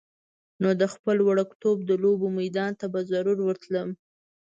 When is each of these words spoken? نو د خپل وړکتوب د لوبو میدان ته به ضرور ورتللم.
نو 0.61 0.69
د 0.81 0.83
خپل 0.93 1.17
وړکتوب 1.27 1.77
د 1.89 1.91
لوبو 2.03 2.27
میدان 2.39 2.71
ته 2.79 2.85
به 2.93 2.99
ضرور 3.11 3.37
ورتللم. 3.43 3.89